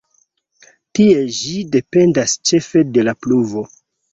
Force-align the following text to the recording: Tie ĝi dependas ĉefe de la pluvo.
Tie 0.99 1.19
ĝi 1.39 1.53
dependas 1.75 2.35
ĉefe 2.51 2.85
de 2.97 3.05
la 3.07 3.17
pluvo. 3.27 3.69